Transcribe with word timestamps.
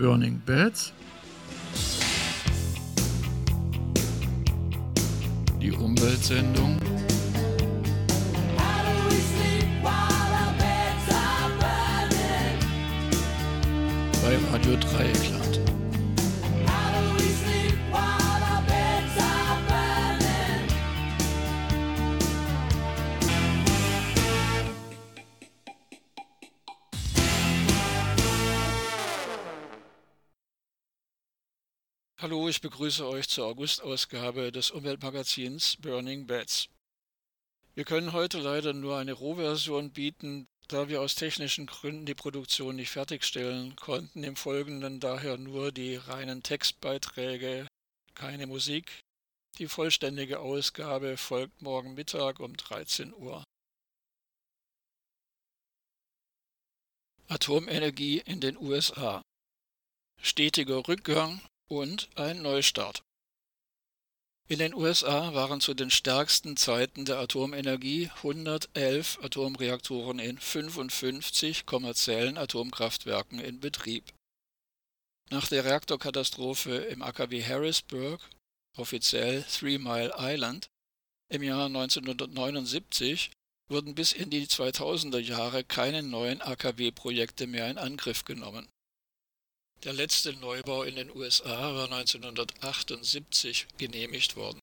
Burning 0.00 0.40
Beds. 0.46 0.94
Die 5.60 5.72
Umweltsendung. 5.72 6.78
Bei 14.22 14.38
Radio 14.50 14.76
Dreieckland. 14.76 15.39
Hallo, 32.22 32.50
ich 32.50 32.60
begrüße 32.60 33.08
euch 33.08 33.30
zur 33.30 33.46
August-Ausgabe 33.46 34.52
des 34.52 34.70
Umweltmagazins 34.72 35.78
Burning 35.78 36.26
Beds. 36.26 36.68
Wir 37.74 37.86
können 37.86 38.12
heute 38.12 38.40
leider 38.40 38.74
nur 38.74 38.98
eine 38.98 39.14
Rohversion 39.14 39.90
bieten, 39.90 40.46
da 40.68 40.90
wir 40.90 41.00
aus 41.00 41.14
technischen 41.14 41.64
Gründen 41.64 42.04
die 42.04 42.14
Produktion 42.14 42.76
nicht 42.76 42.90
fertigstellen 42.90 43.74
konnten. 43.74 44.22
Im 44.22 44.36
Folgenden 44.36 45.00
daher 45.00 45.38
nur 45.38 45.72
die 45.72 45.96
reinen 45.96 46.42
Textbeiträge, 46.42 47.66
keine 48.12 48.46
Musik. 48.46 49.00
Die 49.56 49.66
vollständige 49.66 50.40
Ausgabe 50.40 51.16
folgt 51.16 51.62
morgen 51.62 51.94
Mittag 51.94 52.38
um 52.38 52.54
13 52.54 53.14
Uhr. 53.14 53.42
Atomenergie 57.28 58.18
in 58.18 58.42
den 58.42 58.58
USA. 58.58 59.22
Stetiger 60.20 60.86
Rückgang 60.86 61.40
und 61.70 62.08
ein 62.16 62.42
Neustart. 62.42 63.02
In 64.48 64.58
den 64.58 64.74
USA 64.74 65.32
waren 65.32 65.60
zu 65.60 65.74
den 65.74 65.90
stärksten 65.90 66.56
Zeiten 66.56 67.04
der 67.04 67.18
Atomenergie 67.18 68.10
111 68.16 69.20
Atomreaktoren 69.22 70.18
in 70.18 70.38
55 70.38 71.66
kommerziellen 71.66 72.36
Atomkraftwerken 72.36 73.38
in 73.38 73.60
Betrieb. 73.60 74.12
Nach 75.30 75.46
der 75.46 75.64
Reaktorkatastrophe 75.64 76.74
im 76.76 77.02
AKW 77.02 77.44
Harrisburg, 77.44 78.20
offiziell 78.76 79.44
Three 79.44 79.78
Mile 79.78 80.12
Island, 80.18 80.68
im 81.32 81.44
Jahr 81.44 81.66
1979 81.66 83.30
wurden 83.70 83.94
bis 83.94 84.12
in 84.12 84.30
die 84.30 84.48
2000er 84.48 85.20
Jahre 85.20 85.62
keine 85.62 86.02
neuen 86.02 86.42
AKW-Projekte 86.42 87.46
mehr 87.46 87.70
in 87.70 87.78
Angriff 87.78 88.24
genommen. 88.24 88.68
Der 89.84 89.94
letzte 89.94 90.34
Neubau 90.34 90.82
in 90.82 90.96
den 90.96 91.14
USA 91.16 91.74
war 91.74 91.90
1978 91.90 93.66
genehmigt 93.78 94.36
worden. 94.36 94.60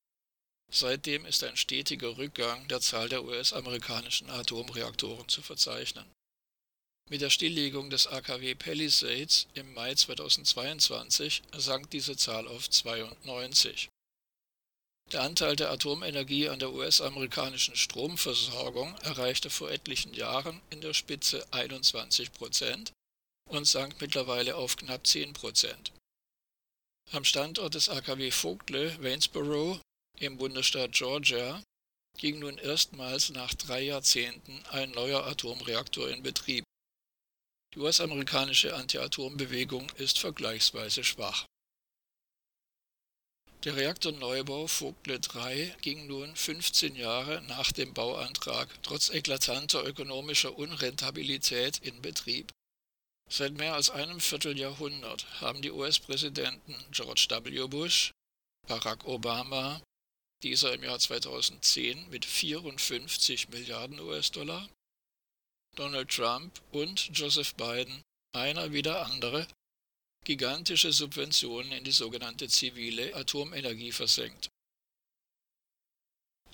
Seitdem 0.72 1.26
ist 1.26 1.44
ein 1.44 1.58
stetiger 1.58 2.18
Rückgang 2.18 2.68
der 2.68 2.82
Zahl 2.82 3.10
der 3.10 3.24
US-amerikanischen 3.24 4.30
Atomreaktoren 4.30 5.28
zu 5.28 5.42
verzeichnen. 5.42 6.06
Mit 7.10 7.22
der 7.22 7.32
Stilllegung 7.32 7.90
des 7.90 8.06
AKW 8.06 8.54
Palisades 8.54 9.48
im 9.56 9.74
Mai 9.74 9.96
2022 9.96 11.42
sank 11.56 11.90
diese 11.90 12.16
Zahl 12.16 12.48
auf 12.48 12.70
92. 12.70 13.90
Der 15.14 15.24
Anteil 15.24 15.56
der 15.56 15.72
Atomenergie 15.72 16.50
an 16.50 16.60
der 16.60 16.74
US-amerikanischen 16.74 17.76
Stromversorgung 17.76 18.94
erreichte 18.98 19.50
vor 19.50 19.72
etlichen 19.72 20.14
Jahren 20.14 20.62
in 20.70 20.82
der 20.82 20.94
Spitze 20.94 21.48
21 21.52 22.34
Prozent 22.34 22.92
und 23.48 23.66
sank 23.66 24.00
mittlerweile 24.02 24.56
auf 24.56 24.76
knapp 24.78 25.06
10 25.06 25.34
Prozent. 25.34 25.92
Am 27.12 27.24
Standort 27.24 27.74
des 27.74 27.90
AKW 27.90 28.32
Vogtle, 28.32 29.02
Waynesboro, 29.02 29.80
im 30.20 30.38
Bundesstaat 30.38 30.92
Georgia, 30.92 31.64
ging 32.18 32.40
nun 32.40 32.58
erstmals 32.58 33.30
nach 33.30 33.54
drei 33.54 33.82
Jahrzehnten 33.82 34.64
ein 34.72 34.92
neuer 34.92 35.26
Atomreaktor 35.26 36.10
in 36.10 36.24
Betrieb. 36.24 36.64
Die 37.74 37.80
US-amerikanische 37.80 38.76
Anti-Atom-Bewegung 38.76 39.92
ist 39.98 40.20
vergleichsweise 40.20 41.04
schwach. 41.04 41.46
Der 43.64 43.76
Reaktorneubau 43.76 44.68
Vogtle 44.68 45.20
3 45.20 45.76
ging 45.82 46.08
nun 46.08 46.36
15 46.36 46.96
Jahre 46.96 47.42
nach 47.44 47.72
dem 47.72 47.94
Bauantrag 47.94 48.70
trotz 48.84 49.10
eklatanter 49.10 49.86
ökonomischer 49.86 50.58
Unrentabilität 50.58 51.80
in 51.80 52.02
Betrieb. 52.02 52.52
Seit 53.30 53.54
mehr 53.54 53.74
als 53.74 53.90
einem 53.90 54.20
Vierteljahrhundert 54.22 55.42
haben 55.42 55.62
die 55.62 55.72
US-Präsidenten 55.72 56.76
George 56.92 57.28
W. 57.30 57.68
Bush, 57.68 58.12
Barack 58.68 59.06
Obama, 59.06 59.82
dieser 60.44 60.74
im 60.74 60.84
Jahr 60.84 61.00
2010 61.00 62.10
mit 62.10 62.26
54 62.26 63.50
Milliarden 63.50 64.00
US-Dollar, 64.00 64.70
Donald 65.76 66.10
Trump 66.10 66.62
und 66.72 67.10
Joseph 67.14 67.54
Biden, 67.56 68.02
einer 68.34 68.72
wie 68.72 68.82
der 68.82 69.06
andere, 69.06 69.48
gigantische 70.24 70.92
Subventionen 70.92 71.72
in 71.72 71.84
die 71.84 71.92
sogenannte 71.92 72.48
zivile 72.48 73.14
Atomenergie 73.16 73.92
versenkt. 73.92 74.50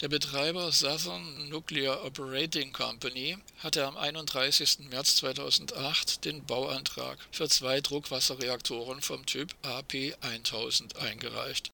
Der 0.02 0.10
Betreiber 0.10 0.72
Southern 0.72 1.50
Nuclear 1.50 2.04
Operating 2.04 2.74
Company 2.74 3.38
hatte 3.60 3.86
am 3.86 3.96
31. 3.96 4.90
März 4.90 5.18
2008 5.18 6.26
den 6.26 6.44
Bauantrag 6.44 7.20
für 7.32 7.48
zwei 7.48 7.80
Druckwasserreaktoren 7.80 9.02
vom 9.02 9.26
Typ 9.26 9.54
AP1000 9.64 10.98
eingereicht. 10.98 11.72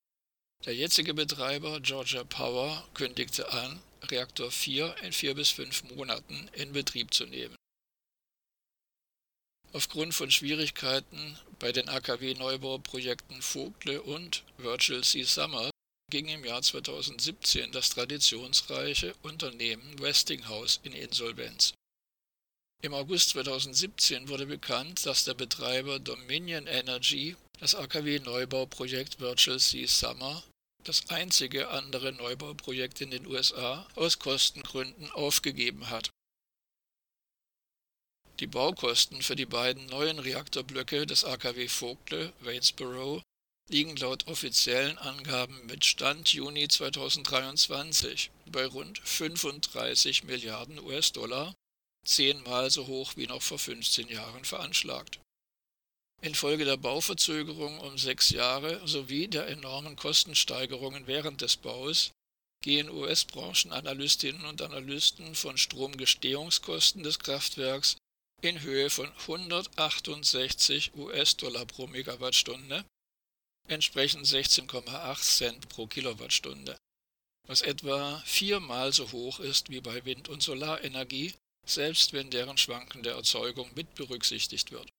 Der 0.66 0.75
jetzige 0.75 1.13
Betreiber 1.13 1.80
Georgia 1.80 2.25
Power 2.25 2.85
kündigte 2.94 3.52
an, 3.53 3.80
Reaktor 4.03 4.51
4 4.51 4.97
in 5.03 5.13
vier 5.13 5.34
bis 5.34 5.50
fünf 5.50 5.84
Monaten 5.96 6.50
in 6.53 6.74
Betrieb 6.74 7.13
zu 7.13 7.25
nehmen. 7.25 7.56
Aufgrund 9.72 10.13
von 10.13 10.30
Schwierigkeiten 10.30 11.40
bei 11.59 11.72
den 11.72 11.88
AKW-Neubauprojekten 11.88 13.41
Vogtle 13.41 14.01
und 14.01 14.44
Virtual 14.57 15.03
Sea 15.03 15.25
Summer 15.25 15.69
ging 16.09 16.27
im 16.27 16.45
Jahr 16.45 16.61
2017 16.61 17.71
das 17.71 17.89
traditionsreiche 17.89 19.13
Unternehmen 19.21 19.99
Westinghouse 19.99 20.79
in 20.83 20.93
Insolvenz. 20.93 21.73
Im 22.81 22.93
August 22.93 23.29
2017 23.29 24.29
wurde 24.29 24.45
bekannt, 24.45 25.05
dass 25.05 25.25
der 25.25 25.33
Betreiber 25.33 25.99
Dominion 25.99 26.65
Energy 26.65 27.35
das 27.59 27.75
AKW-Neubauprojekt 27.75 29.19
Virtual 29.19 29.59
Sea 29.59 29.87
Summer, 29.87 30.43
das 30.85 31.09
einzige 31.09 31.69
andere 31.69 32.13
Neubauprojekt 32.13 33.01
in 33.01 33.11
den 33.11 33.27
USA, 33.27 33.85
aus 33.95 34.17
Kostengründen 34.17 35.11
aufgegeben 35.11 35.89
hat. 35.89 36.09
Die 38.39 38.47
Baukosten 38.47 39.21
für 39.21 39.35
die 39.35 39.45
beiden 39.45 39.85
neuen 39.87 40.17
Reaktorblöcke 40.17 41.05
des 41.05 41.25
AKW 41.25 41.67
Vogtle, 41.67 42.31
Waynesboro, 42.39 43.21
liegen 43.69 43.96
laut 43.97 44.28
offiziellen 44.28 44.97
Angaben 44.97 45.66
mit 45.68 45.85
Stand 45.85 46.34
Juni 46.34 46.68
2023 46.68 48.31
bei 48.47 48.66
rund 48.66 49.00
35 49.03 50.24
Milliarden 50.24 50.80
US-Dollar, 50.80 51.53
zehnmal 52.03 52.72
so 52.72 52.88
hoch 52.88 53.13
wie 53.16 53.28
noch 53.28 53.44
vor 53.44 53.59
15 53.59 54.07
Jahren 54.07 54.44
veranschlagt. 54.44 55.19
Infolge 56.22 56.66
der 56.66 56.78
Bauverzögerung 56.78 57.80
um 57.80 57.97
sechs 57.97 58.31
Jahre 58.31 58.85
sowie 58.88 59.28
der 59.28 59.47
enormen 59.47 59.96
Kostensteigerungen 59.96 61.06
während 61.06 61.41
des 61.41 61.56
Baus 61.56 62.12
gehen 62.62 62.90
US-Branchenanalystinnen 62.90 64.46
und 64.46 64.62
Analysten 64.62 65.36
von 65.36 65.57
Stromgestehungskosten 65.57 67.03
des 67.03 67.19
Kraftwerks 67.19 67.97
in 68.41 68.62
Höhe 68.62 68.89
von 68.89 69.10
168 69.27 70.94
US-Dollar 70.95 71.65
pro 71.65 71.88
Megawattstunde 71.88 72.83
entsprechen 73.69 74.24
16,8 74.24 75.21
Cent 75.21 75.69
pro 75.69 75.88
Kilowattstunde, 75.88 76.77
was 77.48 77.62
etwa 77.62 78.21
viermal 78.25 78.94
so 78.94 79.12
hoch 79.12 79.39
ist 79.39 79.69
wie 79.69 79.81
bei 79.81 80.06
Wind- 80.06 80.30
und 80.30 80.42
Solarenergie, 80.42 81.33
selbst 81.66 82.13
wenn 82.13 82.31
deren 82.31 82.57
schwankende 82.57 83.12
Erzeugung 83.12 83.69
mit 83.75 83.95
berücksichtigt 83.95 84.71
wird. 84.71 84.89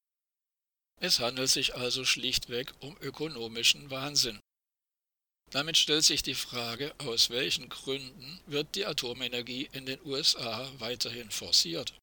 Es 1.00 1.18
handelt 1.18 1.50
sich 1.50 1.74
also 1.74 2.04
schlichtweg 2.04 2.74
um 2.80 2.96
ökonomischen 3.00 3.90
Wahnsinn. 3.90 4.38
Damit 5.50 5.76
stellt 5.76 6.04
sich 6.04 6.22
die 6.22 6.34
Frage, 6.34 6.94
aus 6.98 7.30
welchen 7.30 7.68
Gründen 7.68 8.40
wird 8.46 8.76
die 8.76 8.86
Atomenergie 8.86 9.68
in 9.72 9.86
den 9.86 10.00
USA 10.04 10.70
weiterhin 10.78 11.30
forciert. 11.30 11.94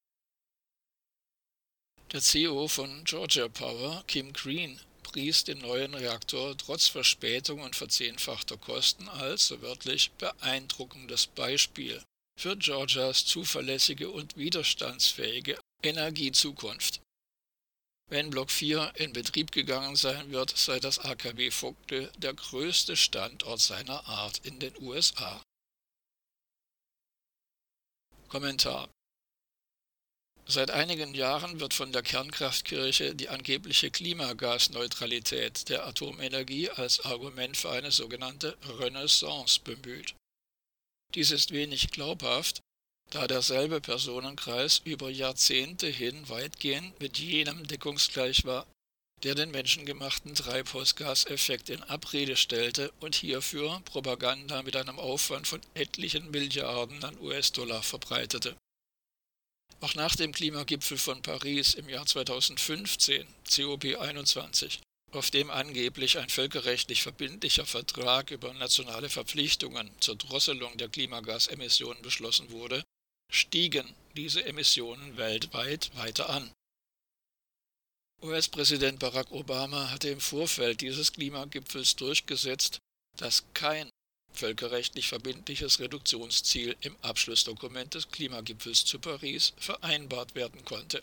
Der 2.12 2.22
CEO 2.22 2.68
von 2.68 3.04
Georgia 3.04 3.48
Power, 3.48 4.04
Kim 4.08 4.34
Green, 4.34 4.80
pries 5.12 5.46
den 5.46 5.60
neuen 5.60 5.94
Reaktor 5.94 6.58
trotz 6.58 6.88
Verspätung 6.88 7.62
und 7.62 7.76
verzehnfachter 7.76 8.58
Kosten 8.58 9.08
als, 9.08 9.48
so 9.48 9.62
wörtlich, 9.62 10.12
beeindruckendes 10.18 11.28
Beispiel 11.28 12.04
für 12.38 12.58
Georgias 12.58 13.26
zuverlässige 13.26 14.10
und 14.12 14.36
widerstandsfähige 14.36 15.58
Energiezukunft. 15.82 17.02
Wenn 18.10 18.30
Block 18.30 18.52
4 18.52 18.94
in 18.96 19.14
Betrieb 19.14 19.52
gegangen 19.52 19.96
sein 19.96 20.32
wird, 20.32 20.56
sei 20.58 20.80
das 20.80 21.00
AKW 21.00 21.52
Vogtle 21.52 22.12
der 22.18 22.34
größte 22.34 22.96
Standort 22.96 23.60
seiner 23.60 24.06
Art 24.08 24.46
in 24.46 24.60
den 24.60 24.74
USA. 24.82 25.42
Kommentar 28.28 28.90
Seit 30.50 30.72
einigen 30.72 31.14
Jahren 31.14 31.60
wird 31.60 31.74
von 31.74 31.92
der 31.92 32.04
Kernkraftkirche 32.04 33.14
die 33.14 33.28
angebliche 33.28 33.92
Klimagasneutralität 33.92 35.68
der 35.68 35.86
Atomenergie 35.86 36.70
als 36.70 37.02
Argument 37.02 37.58
für 37.58 37.72
eine 37.72 37.92
sogenannte 37.92 38.58
Renaissance 38.80 39.60
bemüht. 39.62 40.16
Dies 41.16 41.32
ist 41.32 41.52
wenig 41.52 41.92
glaubhaft, 41.92 42.62
da 43.10 43.28
derselbe 43.28 43.82
Personenkreis 43.82 44.82
über 44.86 45.10
Jahrzehnte 45.10 45.88
hin 45.88 46.30
weitgehend 46.30 46.98
mit 47.02 47.18
jenem 47.18 47.68
deckungsgleich 47.68 48.46
war, 48.46 48.66
der 49.24 49.36
den 49.36 49.52
menschengemachten 49.52 50.34
Treibhausgaseffekt 50.34 51.70
in 51.70 51.84
Abrede 51.84 52.38
stellte 52.38 52.94
und 53.02 53.16
hierfür 53.16 53.82
Propaganda 53.84 54.62
mit 54.64 54.78
einem 54.78 54.98
Aufwand 54.98 55.48
von 55.48 55.60
etlichen 55.74 56.32
Milliarden 56.32 57.04
an 57.04 57.20
US-Dollar 57.20 57.84
verbreitete. 57.84 58.56
Auch 59.80 59.94
nach 59.94 60.16
dem 60.16 60.32
Klimagipfel 60.32 60.98
von 60.98 61.22
Paris 61.22 61.76
im 61.76 61.88
Jahr 61.88 62.06
2015, 62.06 63.28
COP21, 63.48 64.80
auf 65.12 65.30
dem 65.30 65.52
angeblich 65.52 66.18
ein 66.18 66.30
völkerrechtlich 66.30 67.04
verbindlicher 67.04 67.66
Vertrag 67.66 68.32
über 68.32 68.54
nationale 68.54 69.10
Verpflichtungen 69.10 69.92
zur 70.00 70.16
Drosselung 70.16 70.78
der 70.78 70.90
Klimagasemissionen 70.90 72.02
beschlossen 72.02 72.50
wurde, 72.50 72.84
stiegen 73.32 73.94
diese 74.16 74.44
Emissionen 74.46 75.16
weltweit 75.18 75.96
weiter 75.96 76.30
an. 76.30 76.52
US-Präsident 78.24 78.98
Barack 78.98 79.32
Obama 79.32 79.92
hatte 79.92 80.10
im 80.10 80.20
Vorfeld 80.20 80.82
dieses 80.82 81.14
Klimagipfels 81.14 81.96
durchgesetzt, 81.96 82.80
dass 83.16 83.44
kein 83.54 83.92
völkerrechtlich 84.38 85.08
verbindliches 85.08 85.80
Reduktionsziel 85.80 86.76
im 86.82 86.96
Abschlussdokument 87.02 87.94
des 87.94 88.10
Klimagipfels 88.10 88.86
zu 88.86 89.00
Paris 89.00 89.54
vereinbart 89.58 90.36
werden 90.36 90.64
konnte. 90.66 91.02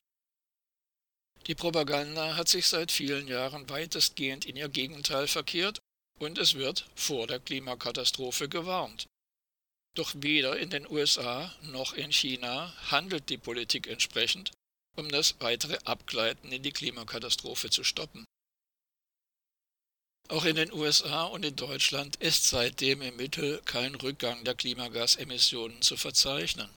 Die 1.47 1.55
Propaganda 1.55 2.37
hat 2.37 2.49
sich 2.49 2.67
seit 2.67 2.91
vielen 2.91 3.29
Jahren 3.29 3.69
weitestgehend 3.69 4.47
in 4.47 4.57
ihr 4.57 4.69
Gegenteil 4.69 5.27
verkehrt 5.27 5.79
und 6.19 6.39
es 6.39 6.55
wird 6.55 6.89
vor 6.95 7.27
der 7.27 7.41
Klimakatastrophe 7.41 8.49
gewarnt. 8.49 9.07
Doch 9.95 10.13
weder 10.17 10.59
in 10.59 10.71
den 10.71 10.91
USA 10.91 11.55
noch 11.63 11.93
in 11.93 12.13
China 12.13 12.75
handelt 12.91 13.29
die 13.29 13.39
Politik 13.39 13.87
entsprechend, 13.87 14.53
um 14.97 15.09
das 15.09 15.37
weitere 15.41 15.79
Abgleiten 15.85 16.51
in 16.51 16.63
die 16.63 16.73
Klimakatastrophe 16.73 17.71
zu 17.71 17.85
stoppen. 17.85 18.25
Auch 20.29 20.45
in 20.47 20.57
den 20.57 20.73
USA 20.73 21.25
und 21.25 21.45
in 21.45 21.55
Deutschland 21.55 22.17
ist 22.17 22.49
seitdem 22.49 23.03
im 23.03 23.17
Mittel 23.17 23.61
kein 23.67 23.95
Rückgang 23.95 24.43
der 24.45 24.55
Klimagasemissionen 24.55 25.83
zu 25.83 25.97
verzeichnen. 25.97 26.71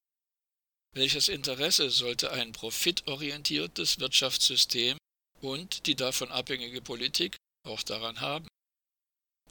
Welches 0.94 1.30
Interesse 1.30 1.90
sollte 1.90 2.32
ein 2.32 2.52
profitorientiertes 2.52 4.00
Wirtschaftssystem 4.00 4.98
und 5.42 5.86
die 5.86 5.96
davon 5.96 6.32
abhängige 6.32 6.82
Politik 6.82 7.38
auch 7.66 7.84
daran 7.84 8.20
haben? 8.20 8.48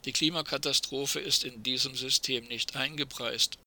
Die 0.05 0.13
Klimakatastrophe 0.13 1.19
ist 1.19 1.43
in 1.43 1.63
diesem 1.63 1.95
System 1.95 2.45
nicht 2.47 2.75
eingepreist. 2.75 3.57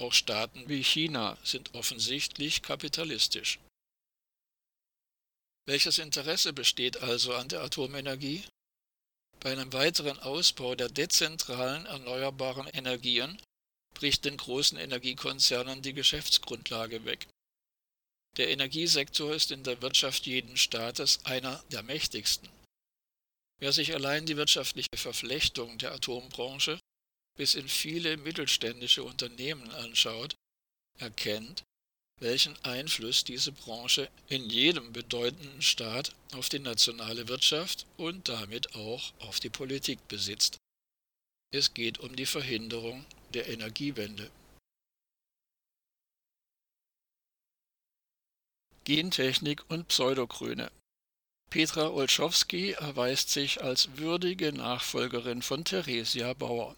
Auch 0.00 0.12
Staaten 0.12 0.68
wie 0.68 0.82
China 0.82 1.38
sind 1.44 1.72
offensichtlich 1.74 2.62
kapitalistisch. 2.62 3.60
Welches 5.66 5.98
Interesse 5.98 6.52
besteht 6.52 6.98
also 6.98 7.34
an 7.34 7.48
der 7.48 7.62
Atomenergie? 7.62 8.44
Bei 9.40 9.52
einem 9.52 9.72
weiteren 9.72 10.18
Ausbau 10.18 10.74
der 10.74 10.88
dezentralen 10.88 11.86
erneuerbaren 11.86 12.66
Energien 12.68 13.40
bricht 13.94 14.24
den 14.24 14.36
großen 14.36 14.78
Energiekonzernen 14.78 15.82
die 15.82 15.94
Geschäftsgrundlage 15.94 17.04
weg. 17.04 17.26
Der 18.36 18.50
Energiesektor 18.50 19.34
ist 19.34 19.50
in 19.50 19.62
der 19.62 19.80
Wirtschaft 19.80 20.26
jeden 20.26 20.56
Staates 20.56 21.24
einer 21.24 21.62
der 21.70 21.82
mächtigsten. 21.82 22.48
Wer 23.58 23.72
sich 23.72 23.94
allein 23.94 24.26
die 24.26 24.36
wirtschaftliche 24.36 24.96
Verflechtung 24.96 25.78
der 25.78 25.92
Atombranche 25.92 26.78
bis 27.36 27.54
in 27.54 27.68
viele 27.68 28.16
mittelständische 28.18 29.02
Unternehmen 29.02 29.70
anschaut, 29.70 30.34
erkennt, 30.98 31.64
welchen 32.20 32.56
Einfluss 32.64 33.24
diese 33.24 33.52
Branche 33.52 34.08
in 34.28 34.48
jedem 34.48 34.92
bedeutenden 34.92 35.60
Staat 35.60 36.14
auf 36.32 36.48
die 36.48 36.58
nationale 36.58 37.28
Wirtschaft 37.28 37.86
und 37.96 38.28
damit 38.28 38.74
auch 38.74 39.12
auf 39.20 39.40
die 39.40 39.50
Politik 39.50 40.06
besitzt. 40.08 40.58
Es 41.52 41.74
geht 41.74 41.98
um 41.98 42.16
die 42.16 42.26
Verhinderung 42.26 43.04
der 43.34 43.48
Energiewende. 43.48 44.30
Gentechnik 48.84 49.68
und 49.68 49.88
Pseudogrüne 49.88 50.70
Petra 51.50 51.88
Olschowski 51.88 52.72
erweist 52.72 53.30
sich 53.30 53.62
als 53.62 53.96
würdige 53.96 54.52
Nachfolgerin 54.52 55.42
von 55.42 55.64
Theresia 55.64 56.34
Bauer. 56.34 56.76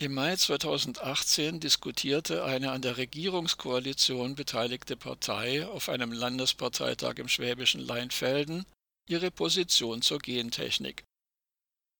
Im 0.00 0.14
Mai 0.14 0.36
2018 0.36 1.58
diskutierte 1.58 2.44
eine 2.44 2.70
an 2.70 2.82
der 2.82 2.98
Regierungskoalition 2.98 4.36
beteiligte 4.36 4.96
Partei 4.96 5.66
auf 5.66 5.88
einem 5.88 6.12
Landesparteitag 6.12 7.16
im 7.16 7.26
schwäbischen 7.26 7.80
Leinfelden 7.80 8.64
ihre 9.08 9.32
Position 9.32 10.00
zur 10.00 10.20
Gentechnik. 10.20 11.02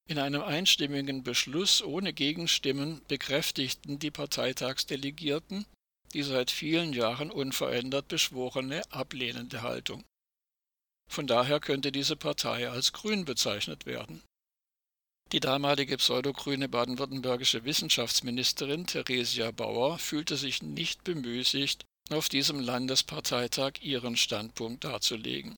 In 0.08 0.20
einem 0.20 0.42
einstimmigen 0.42 1.24
Beschluss 1.24 1.82
ohne 1.82 2.12
Gegenstimmen 2.12 3.02
bekräftigten 3.08 3.98
die 3.98 4.12
Parteitagsdelegierten 4.12 5.66
die 6.14 6.22
seit 6.22 6.50
vielen 6.50 6.92
Jahren 6.92 7.30
unverändert 7.30 8.08
beschworene 8.08 8.82
ablehnende 8.90 9.62
Haltung. 9.62 10.04
Von 11.10 11.26
daher 11.26 11.60
könnte 11.60 11.92
diese 11.92 12.16
Partei 12.16 12.70
als 12.70 12.92
grün 12.92 13.24
bezeichnet 13.24 13.86
werden 13.86 14.22
die 15.32 15.40
damalige 15.40 15.98
pseudogrüne 15.98 16.68
baden-württembergische 16.68 17.64
Wissenschaftsministerin 17.64 18.86
Theresia 18.86 19.50
Bauer 19.50 19.98
fühlte 19.98 20.36
sich 20.36 20.62
nicht 20.62 21.04
bemüßigt, 21.04 21.84
auf 22.10 22.28
diesem 22.30 22.60
Landesparteitag 22.60 23.82
ihren 23.82 24.16
Standpunkt 24.16 24.84
darzulegen. 24.84 25.54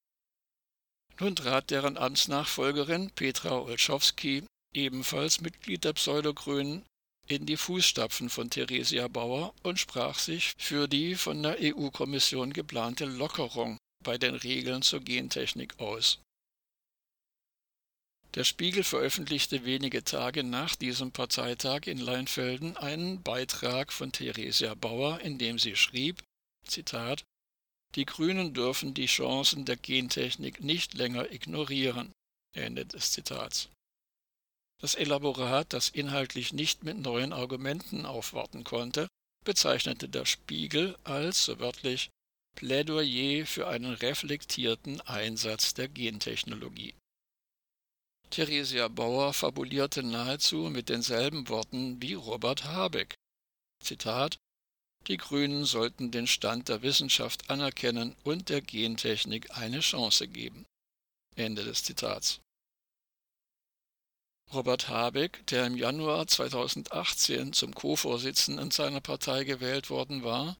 Nun 1.21 1.37
trat 1.37 1.71
deren 1.71 1.97
Amtsnachfolgerin 1.97 3.11
Petra 3.11 3.61
Olschowski, 3.61 4.42
ebenfalls 4.75 5.40
Mitglied 5.40 5.85
der 5.85 5.92
Pseudogrünen, 5.92 6.85
in 7.28 7.47
die 7.47 7.56
Fußstapfen 7.56 8.28
von 8.28 8.50
Theresia 8.50 9.06
Bauer 9.06 9.54
und 9.62 9.78
sprach 9.78 10.18
sich 10.18 10.52
für 10.59 10.88
die 10.88 11.14
von 11.14 11.42
der 11.42 11.59
EU-Kommission 11.61 12.52
geplante 12.52 13.04
Lockerung 13.04 13.78
bei 14.02 14.18
den 14.18 14.35
Regeln 14.35 14.83
zur 14.83 15.00
Gentechnik 15.00 15.78
aus 15.78 16.18
der 18.34 18.44
Spiegel 18.44 18.84
veröffentlichte 18.84 19.64
wenige 19.64 20.04
Tage 20.04 20.44
nach 20.44 20.76
diesem 20.76 21.10
Parteitag 21.10 21.87
in 21.87 21.99
Leinfelden 21.99 22.76
einen 22.76 23.22
Beitrag 23.22 23.92
von 23.92 24.12
Theresia 24.12 24.75
Bauer, 24.75 25.20
in 25.20 25.38
dem 25.38 25.58
sie 25.58 25.75
schrieb, 25.75 26.22
Zitat, 26.64 27.25
Die 27.96 28.06
Grünen 28.06 28.54
dürfen 28.54 28.94
die 28.94 29.06
Chancen 29.06 29.64
der 29.64 29.76
Gentechnik 29.76 30.62
nicht 30.62 30.94
länger 30.94 31.32
ignorieren. 31.32 32.12
Ende 32.52 32.87
des 32.87 33.12
Zitats. 33.12 33.68
Das 34.80 34.94
Elaborat, 34.94 35.72
das 35.72 35.88
inhaltlich 35.88 36.52
nicht 36.52 36.84
mit 36.84 36.99
neuen 36.99 37.32
Argumenten 37.32 38.06
aufwarten 38.06 38.64
konnte, 38.64 39.08
bezeichnete 39.44 40.08
der 40.08 40.25
Spiegel 40.25 40.96
als, 41.04 41.44
so 41.44 41.58
wörtlich, 41.58 42.10
Plädoyer 42.56 43.46
für 43.46 43.68
einen 43.68 43.94
reflektierten 43.94 45.00
Einsatz 45.02 45.75
der 45.75 45.88
Gentechnologie. 45.88 46.94
Theresia 48.30 48.87
Bauer 48.87 49.32
fabulierte 49.32 50.04
nahezu 50.04 50.70
mit 50.70 50.88
denselben 50.88 51.49
Worten 51.49 52.00
wie 52.00 52.14
Robert 52.14 52.64
Habeck. 52.64 53.14
Zitat 53.82 54.38
Die 55.08 55.16
Grünen 55.16 55.64
sollten 55.64 56.12
den 56.12 56.28
Stand 56.28 56.68
der 56.68 56.82
Wissenschaft 56.82 57.50
anerkennen 57.50 58.14
und 58.22 58.49
der 58.49 58.60
Gentechnik 58.62 59.50
eine 59.58 59.80
Chance 59.80 60.28
geben. 60.28 60.64
Ende 61.34 61.64
des 61.64 61.82
Zitats. 61.82 62.40
Robert 64.52 64.88
Habeck, 64.88 65.44
der 65.46 65.66
im 65.66 65.76
Januar 65.76 66.26
2018 66.26 67.52
zum 67.52 67.75
Co-Vorsitzenden 67.75 68.70
seiner 68.70 69.00
Partei 69.00 69.44
gewählt 69.44 69.90
worden 69.90 70.22
war, 70.22 70.56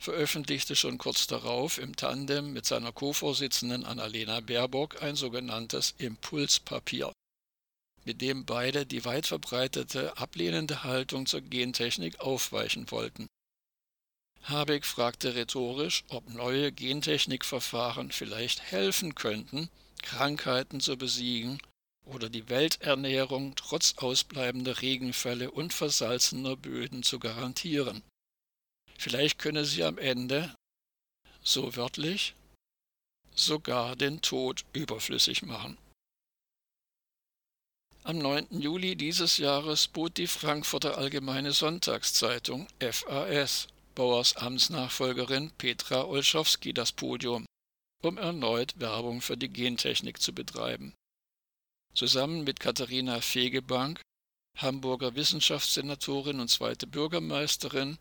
veröffentlichte 0.00 0.74
schon 0.74 0.98
kurz 0.98 1.26
darauf 1.26 1.78
im 1.78 1.94
Tandem 1.94 2.52
mit 2.52 2.64
seiner 2.64 2.90
Co-Vorsitzenden 2.90 3.84
Annalena 3.84 4.40
Baerbock 4.40 5.02
ein 5.02 5.14
sogenanntes 5.14 5.94
Impulspapier, 5.98 7.12
mit 8.04 8.22
dem 8.22 8.46
beide 8.46 8.86
die 8.86 9.04
weit 9.04 9.26
verbreitete 9.26 10.16
ablehnende 10.16 10.84
Haltung 10.84 11.26
zur 11.26 11.42
Gentechnik 11.42 12.20
aufweichen 12.20 12.90
wollten. 12.90 13.28
Habeck 14.44 14.86
fragte 14.86 15.34
rhetorisch, 15.34 16.04
ob 16.08 16.30
neue 16.30 16.72
Gentechnikverfahren 16.72 18.10
vielleicht 18.10 18.62
helfen 18.62 19.14
könnten, 19.14 19.68
Krankheiten 20.02 20.80
zu 20.80 20.96
besiegen 20.96 21.60
oder 22.06 22.30
die 22.30 22.48
Welternährung 22.48 23.54
trotz 23.54 23.94
ausbleibender 23.98 24.80
Regenfälle 24.80 25.50
und 25.50 25.74
versalzener 25.74 26.56
Böden 26.56 27.02
zu 27.02 27.18
garantieren. 27.18 28.02
Vielleicht 29.00 29.38
könne 29.38 29.64
sie 29.64 29.82
am 29.82 29.96
Ende, 29.96 30.54
so 31.42 31.74
wörtlich, 31.74 32.34
sogar 33.34 33.96
den 33.96 34.20
Tod 34.20 34.66
überflüssig 34.74 35.40
machen. 35.42 35.78
Am 38.02 38.18
9. 38.18 38.60
Juli 38.60 38.96
dieses 38.96 39.38
Jahres 39.38 39.88
bot 39.88 40.18
die 40.18 40.26
Frankfurter 40.26 40.98
Allgemeine 40.98 41.52
Sonntagszeitung 41.52 42.68
FAS 42.78 43.68
Bauers 43.94 44.36
Amtsnachfolgerin 44.36 45.50
Petra 45.52 46.04
Olschowski 46.04 46.74
das 46.74 46.92
Podium, 46.92 47.46
um 48.02 48.18
erneut 48.18 48.78
Werbung 48.80 49.22
für 49.22 49.38
die 49.38 49.48
Gentechnik 49.48 50.20
zu 50.20 50.34
betreiben. 50.34 50.92
Zusammen 51.94 52.44
mit 52.44 52.60
Katharina 52.60 53.22
Fegebank, 53.22 54.02
Hamburger 54.58 55.14
Wissenschaftssenatorin 55.14 56.38
und 56.38 56.48
zweite 56.48 56.86
Bürgermeisterin 56.86 57.96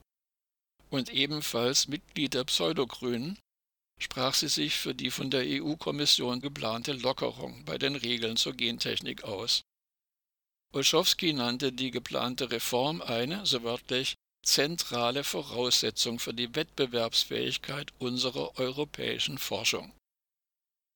und 0.89 1.09
ebenfalls 1.13 1.87
Mitglied 1.87 2.33
der 2.33 2.43
Pseudogrünen, 2.43 3.37
sprach 3.99 4.33
sie 4.33 4.47
sich 4.47 4.75
für 4.75 4.95
die 4.95 5.11
von 5.11 5.29
der 5.29 5.43
EU-Kommission 5.45 6.41
geplante 6.41 6.93
Lockerung 6.93 7.63
bei 7.65 7.77
den 7.77 7.95
Regeln 7.95 8.37
zur 8.37 8.53
Gentechnik 8.53 9.23
aus. 9.23 9.61
Olschowski 10.71 11.33
nannte 11.33 11.71
die 11.71 11.91
geplante 11.91 12.51
Reform 12.51 13.01
eine, 13.01 13.45
so 13.45 13.63
wörtlich, 13.63 14.15
zentrale 14.43 15.23
Voraussetzung 15.23 16.19
für 16.19 16.33
die 16.33 16.53
Wettbewerbsfähigkeit 16.55 17.91
unserer 17.99 18.57
europäischen 18.57 19.37
Forschung. 19.37 19.91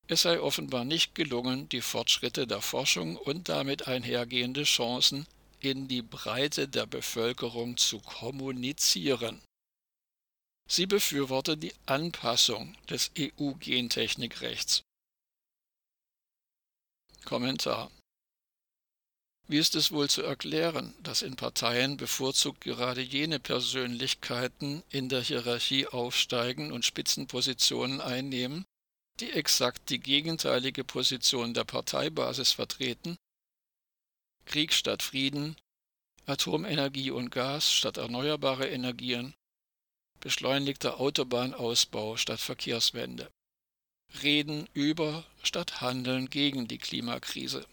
Es 0.08 0.24
sei 0.24 0.40
offenbar 0.40 0.86
nicht 0.86 1.16
gelungen, 1.16 1.70
die 1.70 1.82
Fortschritte 1.82 2.46
der 2.46 2.62
Forschung 2.62 3.16
und 3.16 3.50
damit 3.50 3.88
einhergehende 3.88 4.64
Chancen 4.64 5.26
in 5.60 5.88
die 5.88 6.02
Breite 6.02 6.68
der 6.68 6.86
Bevölkerung 6.86 7.78
zu 7.78 8.00
kommunizieren. 8.00 9.42
Sie 10.70 10.86
befürwortet 10.86 11.62
die 11.62 11.74
Anpassung 11.86 12.76
des 12.90 13.12
EU-Gentechnikrechts. 13.18 14.82
Kommentar 17.26 17.92
wie 19.48 19.58
ist 19.58 19.76
es 19.76 19.92
wohl 19.92 20.10
zu 20.10 20.24
erklären, 20.24 20.94
dass 21.04 21.22
in 21.22 21.36
Parteien 21.36 21.98
bevorzugt 21.98 22.62
gerade 22.62 23.02
jene 23.02 23.40
Persönlichkeiten 23.40 24.84
in 24.90 25.10
der 25.10 25.22
Hierarchie 25.22 25.86
aufsteigen 25.88 26.72
und 26.72 26.86
Spitzenpositionen 26.86 28.00
einnehmen, 28.00 28.66
die 29.20 29.32
exakt 29.32 29.90
die 29.90 30.00
gegenteilige 30.00 30.84
Position 30.84 31.54
der 31.54 31.66
Parteibasis 31.66 32.54
vertreten? 32.54 33.18
Krieg 34.46 34.74
statt 34.74 35.04
Frieden, 35.04 35.58
Atomenergie 36.26 37.12
und 37.12 37.30
Gas 37.30 37.72
statt 37.72 37.98
erneuerbare 37.98 38.70
Energien, 38.70 39.36
beschleunigter 40.24 41.02
Autobahnausbau 41.02 42.16
statt 42.16 42.40
Verkehrswende, 42.40 43.30
Reden 44.22 44.70
über 44.74 45.26
statt 45.44 45.82
Handeln 45.82 46.30
gegen 46.30 46.66
die 46.70 46.78
Klimakrise. 46.78 47.68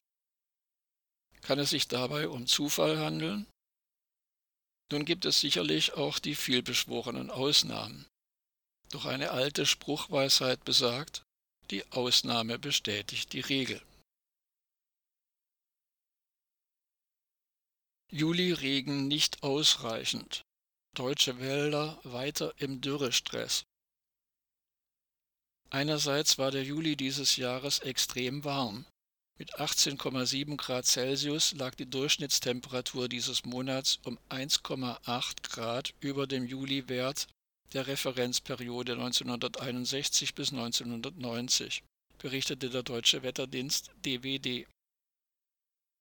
Kann 1.42 1.60
es 1.60 1.70
sich 1.70 1.86
dabei 1.86 2.28
um 2.28 2.48
Zufall 2.48 2.98
handeln? 2.98 3.46
Nun 4.90 5.04
gibt 5.04 5.24
es 5.26 5.38
sicherlich 5.38 5.94
auch 5.94 6.18
die 6.18 6.34
vielbeschworenen 6.34 7.30
Ausnahmen. 7.30 8.06
Doch 8.90 9.04
eine 9.04 9.30
alte 9.30 9.64
Spruchweisheit 9.64 10.64
besagt, 10.64 11.22
die 11.70 11.86
Ausnahme 11.92 12.58
bestätigt 12.58 13.32
die 13.32 13.40
Regel. 13.40 13.80
Juli-Regen 18.10 19.06
nicht 19.06 19.44
ausreichend. 19.44 20.42
Deutsche 20.94 21.38
Wälder 21.38 22.00
weiter 22.02 22.52
im 22.58 22.80
Dürrestress. 22.80 23.64
Einerseits 25.70 26.36
war 26.36 26.50
der 26.50 26.64
Juli 26.64 26.96
dieses 26.96 27.36
Jahres 27.36 27.78
extrem 27.78 28.44
warm. 28.44 28.86
Mit 29.38 29.54
18,7 29.54 30.56
Grad 30.56 30.84
Celsius 30.86 31.52
lag 31.52 31.74
die 31.76 31.88
Durchschnittstemperatur 31.88 33.08
dieses 33.08 33.44
Monats 33.44 33.98
um 34.04 34.18
1,8 34.28 35.42
Grad 35.42 35.94
über 36.00 36.26
dem 36.26 36.44
Juliwert 36.44 37.28
der 37.72 37.86
Referenzperiode 37.86 38.92
1961 38.92 40.34
bis 40.34 40.50
1990, 40.50 41.84
berichtete 42.18 42.68
der 42.68 42.82
Deutsche 42.82 43.22
Wetterdienst 43.22 43.92
DWD. 44.04 44.66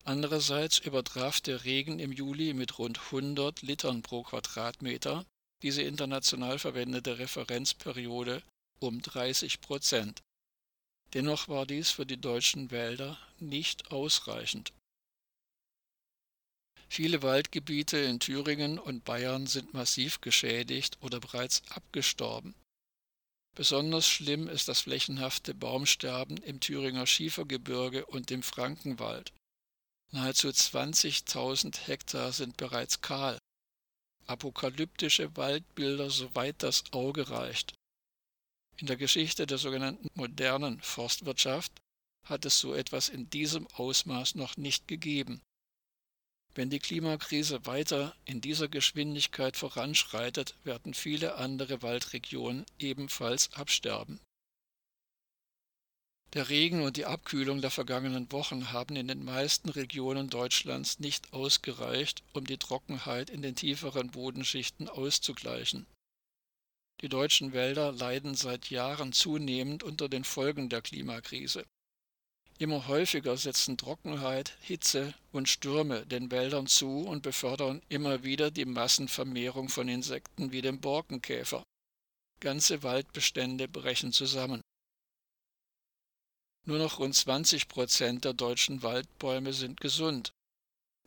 Andererseits 0.04 0.80
übertraf 0.80 1.42
der 1.42 1.66
Regen 1.66 2.00
im 2.00 2.12
Juli 2.12 2.54
mit 2.54 2.80
rund 2.80 3.00
100 3.00 3.62
Litern 3.62 4.02
pro 4.02 4.24
Quadratmeter 4.24 5.26
diese 5.62 5.82
international 5.82 6.58
verwendete 6.58 7.20
Referenzperiode 7.20 8.42
um 8.80 9.02
30 9.02 9.62
Prozent. 9.62 10.22
Dennoch 11.14 11.48
war 11.48 11.66
dies 11.66 11.92
für 11.92 12.06
die 12.06 12.20
deutschen 12.20 12.72
Wälder 12.72 13.18
nicht 13.40 13.92
ausreichend. 13.92 14.72
Viele 16.88 17.22
Waldgebiete 17.22 17.98
in 17.98 18.20
Thüringen 18.20 18.80
und 18.80 19.04
Bayern 19.04 19.48
sind 19.48 19.74
massiv 19.74 20.22
geschädigt 20.22 20.98
oder 21.02 21.20
bereits 21.20 21.62
abgestorben. 21.70 22.56
Besonders 23.56 24.08
schlimm 24.08 24.48
ist 24.48 24.68
das 24.68 24.82
flächenhafte 24.82 25.54
Baumsterben 25.54 26.38
im 26.38 26.60
Thüringer 26.60 27.06
Schiefergebirge 27.06 28.06
und 28.06 28.32
im 28.32 28.42
Frankenwald. 28.42 29.34
Nahezu 30.12 30.48
20.000 30.48 31.86
Hektar 31.86 32.32
sind 32.32 32.58
bereits 32.58 33.02
kahl. 33.02 33.38
Apokalyptische 34.26 35.36
Waldbilder, 35.38 36.10
soweit 36.10 36.64
das 36.64 36.84
Auge 36.92 37.30
reicht. 37.30 37.76
In 38.78 38.88
der 38.88 38.98
Geschichte 38.98 39.46
der 39.46 39.58
sogenannten 39.58 40.10
modernen 40.16 40.82
Forstwirtschaft 40.82 41.72
hat 42.26 42.46
es 42.46 42.60
so 42.60 42.74
etwas 42.74 43.10
in 43.10 43.30
diesem 43.30 43.68
Ausmaß 43.68 44.36
noch 44.36 44.58
nicht 44.58 44.88
gegeben. 44.88 45.42
Wenn 46.56 46.70
die 46.70 46.80
Klimakrise 46.80 47.66
weiter 47.66 48.16
in 48.26 48.42
dieser 48.42 48.68
Geschwindigkeit 48.68 49.58
voranschreitet, 49.58 50.56
werden 50.64 50.94
viele 50.94 51.36
andere 51.36 51.82
Waldregionen 51.82 52.66
ebenfalls 52.80 53.54
absterben. 53.54 54.20
Der 56.34 56.50
Regen 56.50 56.84
und 56.84 56.96
die 56.96 57.06
Abkühlung 57.06 57.60
der 57.62 57.72
vergangenen 57.72 58.32
Wochen 58.32 58.72
haben 58.72 58.96
in 58.96 59.08
den 59.08 59.26
meisten 59.26 59.70
Regionen 59.70 60.30
Deutschlands 60.30 61.00
nicht 61.00 61.34
ausgereicht, 61.34 62.22
um 62.34 62.46
die 62.46 62.58
Trockenheit 62.58 63.32
in 63.32 63.42
den 63.42 63.56
tieferen 63.56 64.12
Bodenschichten 64.12 64.88
auszugleichen. 64.88 65.88
Die 67.02 67.10
deutschen 67.10 67.54
Wälder 67.54 67.92
leiden 67.92 68.36
seit 68.36 68.70
Jahren 68.70 69.12
zunehmend 69.12 69.82
unter 69.82 70.08
den 70.08 70.24
Folgen 70.24 70.70
der 70.70 70.82
Klimakrise. 70.82 71.66
Immer 72.60 72.88
häufiger 72.88 73.38
setzen 73.38 73.78
Trockenheit, 73.78 74.56
Hitze 74.60 75.16
und 75.32 75.48
Stürme 75.48 76.06
den 76.06 76.30
Wäldern 76.30 76.68
zu 76.68 77.08
und 77.08 77.24
befördern 77.24 77.82
immer 77.88 78.24
wieder 78.24 78.52
die 78.52 78.66
Massenvermehrung 78.66 79.70
von 79.70 79.88
Insekten 79.88 80.52
wie 80.52 80.62
dem 80.62 80.82
Borkenkäfer. 80.82 81.64
Ganze 82.42 82.84
Waldbestände 82.84 83.68
brechen 83.68 84.12
zusammen. 84.12 84.62
Nur 86.66 86.78
noch 86.78 87.00
rund 87.00 87.16
20 87.16 87.68
Prozent 87.68 88.26
der 88.26 88.34
deutschen 88.34 88.84
Waldbäume 88.84 89.54
sind 89.54 89.80
gesund. 89.82 90.34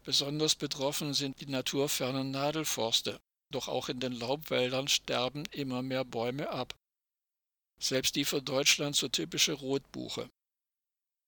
Besonders 0.05 0.57
betroffen 0.57 1.15
sind 1.15 1.41
die 1.41 1.47
naturfernen 1.47 2.31
Nadelforste, 2.31 3.21
doch 3.53 3.69
auch 3.69 3.89
in 3.89 4.01
den 4.01 4.13
Laubwäldern 4.13 4.89
sterben 4.89 5.45
immer 5.53 5.83
mehr 5.83 6.05
Bäume 6.05 6.49
ab. 6.49 6.75
Selbst 7.79 8.17
die 8.17 8.25
für 8.25 8.43
Deutschland 8.43 8.97
so 8.97 9.09
typische 9.09 9.53
Rotbuche. 9.53 10.29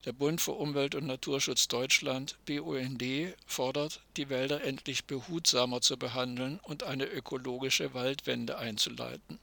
Der 0.04 0.12
Bund 0.12 0.40
für 0.40 0.52
Umwelt 0.52 0.94
und 0.94 1.06
Naturschutz 1.06 1.66
Deutschland 1.66 2.36
BUND 2.44 3.02
fordert, 3.46 4.02
die 4.16 4.28
Wälder 4.28 4.62
endlich 4.62 5.06
behutsamer 5.06 5.80
zu 5.80 5.96
behandeln 5.96 6.60
und 6.60 6.82
eine 6.82 7.06
ökologische 7.06 7.94
Waldwende 7.94 8.58
einzuleiten. 8.58 9.40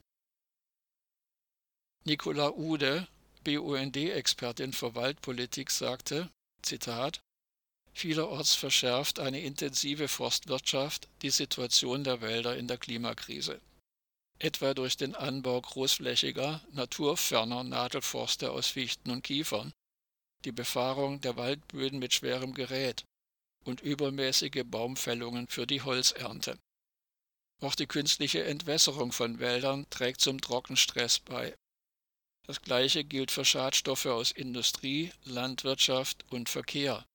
Nicola 2.04 2.50
Ude, 2.50 3.08
BUND-Expertin 3.44 4.72
für 4.72 4.94
Waldpolitik, 4.94 5.70
sagte, 5.70 6.30
Zitat, 6.62 7.20
Vielerorts 7.92 8.54
verschärft 8.54 9.18
eine 9.18 9.40
intensive 9.40 10.08
Forstwirtschaft 10.08 11.08
die 11.20 11.30
Situation 11.30 12.04
der 12.04 12.20
Wälder 12.22 12.56
in 12.56 12.66
der 12.66 12.78
Klimakrise, 12.78 13.60
etwa 14.38 14.74
durch 14.74 14.96
den 14.96 15.14
Anbau 15.14 15.60
großflächiger, 15.60 16.64
naturferner 16.72 17.64
Nadelforste 17.64 18.50
aus 18.50 18.68
Fichten 18.68 19.10
und 19.10 19.22
Kiefern, 19.22 19.72
die 20.44 20.52
Befahrung 20.52 21.20
der 21.20 21.36
Waldböden 21.36 21.98
mit 21.98 22.14
schwerem 22.14 22.54
Gerät 22.54 23.04
und 23.64 23.80
übermäßige 23.80 24.64
Baumfällungen 24.64 25.46
für 25.48 25.66
die 25.66 25.82
Holzernte. 25.82 26.58
Auch 27.60 27.74
die 27.76 27.86
künstliche 27.86 28.42
Entwässerung 28.44 29.12
von 29.12 29.38
Wäldern 29.38 29.86
trägt 29.90 30.20
zum 30.20 30.40
Trockenstress 30.40 31.20
bei. 31.20 31.54
Das 32.46 32.60
gleiche 32.60 33.04
gilt 33.04 33.30
für 33.30 33.44
Schadstoffe 33.44 34.06
aus 34.06 34.32
Industrie, 34.32 35.12
Landwirtschaft 35.24 36.24
und 36.30 36.48
Verkehr. 36.48 37.06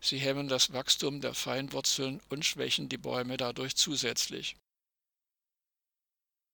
Sie 0.00 0.18
hemmen 0.18 0.48
das 0.48 0.72
Wachstum 0.72 1.20
der 1.20 1.34
Feinwurzeln 1.34 2.20
und 2.30 2.44
schwächen 2.44 2.88
die 2.88 2.98
Bäume 2.98 3.36
dadurch 3.36 3.76
zusätzlich. 3.76 4.56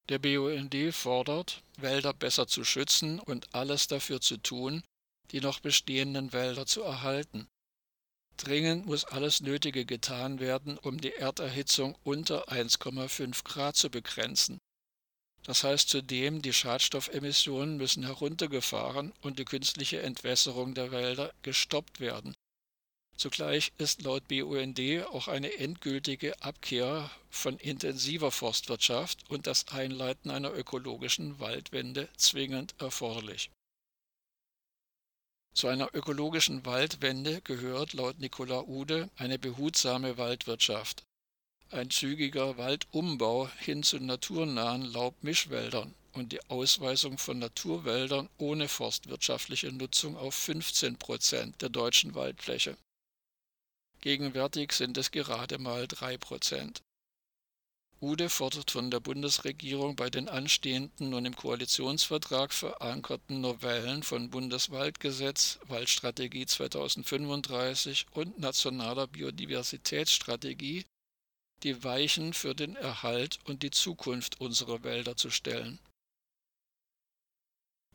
Der 0.08 0.18
BUND 0.18 0.94
fordert, 0.94 1.62
Wälder 1.78 2.12
besser 2.12 2.46
zu 2.46 2.64
schützen 2.64 3.18
und 3.18 3.54
alles 3.54 3.88
dafür 3.88 4.20
zu 4.20 4.36
tun, 4.36 4.84
die 5.32 5.40
noch 5.40 5.60
bestehenden 5.60 6.32
Wälder 6.32 6.66
zu 6.66 6.82
erhalten. 6.82 7.48
Dringend 8.36 8.86
muss 8.86 9.04
alles 9.04 9.40
Nötige 9.40 9.84
getan 9.84 10.38
werden, 10.38 10.78
um 10.78 11.00
die 11.00 11.12
Erderhitzung 11.12 11.96
unter 12.04 12.48
1,5 12.50 13.42
Grad 13.44 13.76
zu 13.76 13.90
begrenzen. 13.90 14.58
Das 15.46 15.62
heißt 15.62 15.88
zudem, 15.88 16.42
die 16.42 16.52
Schadstoffemissionen 16.52 17.76
müssen 17.76 18.02
heruntergefahren 18.02 19.12
und 19.22 19.38
die 19.38 19.44
künstliche 19.44 20.02
Entwässerung 20.02 20.74
der 20.74 20.90
Wälder 20.90 21.32
gestoppt 21.42 22.00
werden. 22.00 22.34
Zugleich 23.16 23.72
ist 23.78 24.02
laut 24.02 24.26
BUND 24.26 24.80
auch 25.12 25.28
eine 25.28 25.56
endgültige 25.56 26.42
Abkehr 26.42 27.12
von 27.30 27.58
intensiver 27.58 28.32
Forstwirtschaft 28.32 29.30
und 29.30 29.46
das 29.46 29.68
Einleiten 29.68 30.32
einer 30.32 30.52
ökologischen 30.52 31.38
Waldwende 31.38 32.08
zwingend 32.16 32.74
erforderlich. 32.78 33.50
Zu 35.54 35.68
einer 35.68 35.94
ökologischen 35.94 36.66
Waldwende 36.66 37.40
gehört 37.42 37.92
laut 37.92 38.18
Nicola 38.18 38.62
Ude 38.62 39.10
eine 39.16 39.38
behutsame 39.38 40.18
Waldwirtschaft, 40.18 41.05
ein 41.70 41.90
zügiger 41.90 42.56
Waldumbau 42.58 43.48
hin 43.58 43.82
zu 43.82 43.98
naturnahen 43.98 44.82
Laubmischwäldern 44.82 45.94
und 46.12 46.32
die 46.32 46.44
Ausweisung 46.48 47.18
von 47.18 47.38
Naturwäldern 47.38 48.28
ohne 48.38 48.68
forstwirtschaftliche 48.68 49.72
Nutzung 49.72 50.16
auf 50.16 50.34
15 50.34 50.96
Prozent 50.96 51.60
der 51.60 51.68
deutschen 51.68 52.14
Waldfläche. 52.14 52.76
Gegenwärtig 54.00 54.72
sind 54.72 54.96
es 54.96 55.10
gerade 55.10 55.58
mal 55.58 55.86
drei 55.88 56.16
Prozent. 56.16 56.82
Ude 58.00 58.28
fordert 58.28 58.70
von 58.70 58.90
der 58.90 59.00
Bundesregierung 59.00 59.96
bei 59.96 60.10
den 60.10 60.28
anstehenden 60.28 61.14
und 61.14 61.24
im 61.24 61.34
Koalitionsvertrag 61.34 62.52
verankerten 62.52 63.40
Novellen 63.40 64.02
von 64.02 64.28
Bundeswaldgesetz, 64.28 65.58
Waldstrategie 65.66 66.44
2035 66.44 68.06
und 68.12 68.38
Nationaler 68.38 69.06
Biodiversitätsstrategie 69.06 70.84
die 71.62 71.84
Weichen 71.84 72.32
für 72.32 72.54
den 72.54 72.76
Erhalt 72.76 73.38
und 73.44 73.62
die 73.62 73.70
Zukunft 73.70 74.40
unserer 74.40 74.82
Wälder 74.82 75.16
zu 75.16 75.30
stellen. 75.30 75.78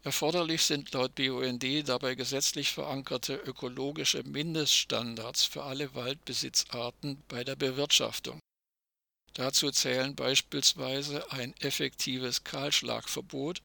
Erforderlich 0.03 0.63
sind 0.63 0.91
laut 0.93 1.13
BUND 1.13 1.87
dabei 1.87 2.15
gesetzlich 2.15 2.71
verankerte 2.71 3.35
ökologische 3.35 4.23
Mindeststandards 4.23 5.43
für 5.43 5.63
alle 5.63 5.93
Waldbesitzarten 5.93 7.21
bei 7.27 7.43
der 7.43 7.55
Bewirtschaftung. 7.55 8.39
Dazu 9.33 9.69
zählen 9.71 10.15
beispielsweise 10.15 11.31
ein 11.31 11.55
effektives 11.57 12.43
Kahlschlagverbot, 12.43 13.61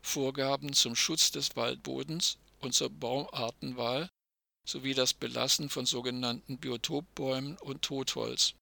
Vorgaben 0.00 0.72
zum 0.72 0.96
Schutz 0.96 1.30
des 1.30 1.56
Waldbodens 1.56 2.38
und 2.60 2.74
zur 2.74 2.90
Baumartenwahl 2.90 4.08
sowie 4.66 4.94
das 4.94 5.12
Belassen 5.12 5.68
von 5.68 5.84
sogenannten 5.84 6.58
Biotopbäumen 6.58 7.58
und 7.58 7.82
Totholz. 7.82 8.54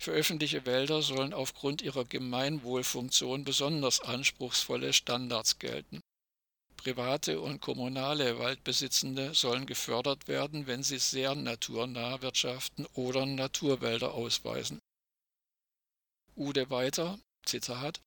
Für 0.00 0.12
öffentliche 0.12 0.64
Wälder 0.64 1.02
sollen 1.02 1.34
aufgrund 1.34 1.82
ihrer 1.82 2.06
Gemeinwohlfunktion 2.06 3.44
besonders 3.44 4.00
anspruchsvolle 4.00 4.94
Standards 4.94 5.58
gelten. 5.58 6.00
Private 6.78 7.38
und 7.38 7.60
kommunale 7.60 8.38
Waldbesitzende 8.38 9.34
sollen 9.34 9.66
gefördert 9.66 10.26
werden, 10.26 10.66
wenn 10.66 10.82
sie 10.82 10.98
sehr 10.98 11.34
naturnah 11.34 12.22
wirtschaften 12.22 12.86
oder 12.94 13.26
Naturwälder 13.26 14.14
ausweisen. 14.14 14.78
Ude 16.34 16.70
weiter, 16.70 17.18
Zitat, 17.44 18.00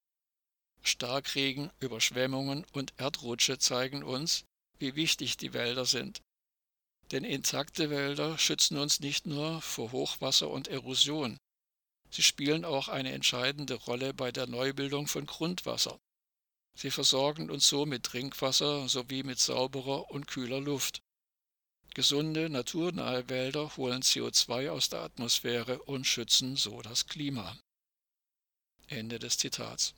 Starkregen, 0.81 1.69
Überschwemmungen 1.79 2.65
und 2.71 2.91
Erdrutsche 2.97 3.59
zeigen 3.59 4.01
uns, 4.01 4.45
wie 4.79 4.95
wichtig 4.95 5.37
die 5.37 5.53
Wälder 5.53 5.85
sind. 5.85 6.21
Denn 7.11 7.23
intakte 7.23 7.91
Wälder 7.91 8.39
schützen 8.39 8.79
uns 8.79 8.99
nicht 8.99 9.27
nur 9.27 9.61
vor 9.61 9.91
Hochwasser 9.91 10.49
und 10.49 10.67
Erosion, 10.67 11.37
sie 12.13 12.21
spielen 12.21 12.63
auch 12.63 12.89
eine 12.89 13.11
entscheidende 13.11 13.73
Rolle 13.73 14.13
bei 14.13 14.31
der 14.31 14.45
Neubildung 14.45 15.07
von 15.07 15.25
Grundwasser. 15.25 15.99
Sie 16.75 16.91
versorgen 16.91 17.49
uns 17.49 17.67
so 17.67 17.85
mit 17.85 18.03
Trinkwasser 18.03 18.87
sowie 18.87 19.23
mit 19.23 19.39
sauberer 19.39 20.11
und 20.11 20.27
kühler 20.27 20.61
Luft. 20.61 21.01
Gesunde, 21.95 22.49
naturnahe 22.49 23.29
Wälder 23.29 23.75
holen 23.77 24.01
CO2 24.01 24.69
aus 24.69 24.89
der 24.89 25.01
Atmosphäre 25.01 25.81
und 25.83 26.05
schützen 26.05 26.55
so 26.55 26.81
das 26.81 27.07
Klima. 27.07 27.57
Ende 28.87 29.17
des 29.17 29.37
Zitats. 29.37 29.93